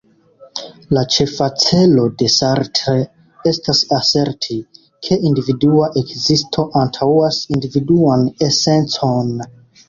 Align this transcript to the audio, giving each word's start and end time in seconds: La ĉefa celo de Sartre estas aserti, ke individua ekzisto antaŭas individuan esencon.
La 0.97 1.01
ĉefa 1.15 1.49
celo 1.63 2.05
de 2.21 2.29
Sartre 2.35 2.93
estas 3.51 3.81
aserti, 3.97 4.57
ke 5.09 5.19
individua 5.31 5.91
ekzisto 6.03 6.67
antaŭas 6.83 7.39
individuan 7.59 8.27
esencon. 8.49 9.33